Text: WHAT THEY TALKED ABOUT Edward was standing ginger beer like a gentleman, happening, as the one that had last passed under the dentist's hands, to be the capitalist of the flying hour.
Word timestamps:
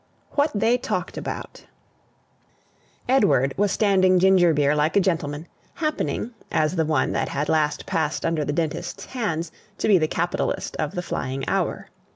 WHAT 0.31 0.49
THEY 0.59 0.79
TALKED 0.79 1.19
ABOUT 1.19 1.65
Edward 3.07 3.53
was 3.55 3.71
standing 3.71 4.17
ginger 4.17 4.51
beer 4.51 4.73
like 4.73 4.95
a 4.95 4.99
gentleman, 4.99 5.45
happening, 5.75 6.31
as 6.51 6.75
the 6.75 6.85
one 6.85 7.11
that 7.11 7.29
had 7.29 7.47
last 7.49 7.85
passed 7.85 8.25
under 8.25 8.43
the 8.43 8.51
dentist's 8.51 9.05
hands, 9.05 9.51
to 9.77 9.87
be 9.87 9.99
the 9.99 10.07
capitalist 10.07 10.75
of 10.77 10.95
the 10.95 11.03
flying 11.03 11.47
hour. 11.47 11.87